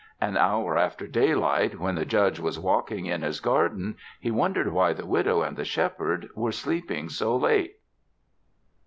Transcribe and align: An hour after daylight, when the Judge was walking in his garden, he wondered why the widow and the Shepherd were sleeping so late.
An 0.19 0.35
hour 0.35 0.79
after 0.79 1.05
daylight, 1.05 1.79
when 1.79 1.93
the 1.93 2.05
Judge 2.07 2.39
was 2.39 2.57
walking 2.57 3.05
in 3.05 3.21
his 3.21 3.39
garden, 3.39 3.97
he 4.19 4.31
wondered 4.31 4.71
why 4.73 4.93
the 4.93 5.05
widow 5.05 5.43
and 5.43 5.55
the 5.55 5.63
Shepherd 5.63 6.27
were 6.35 6.51
sleeping 6.51 7.07
so 7.07 7.37
late. 7.37 7.77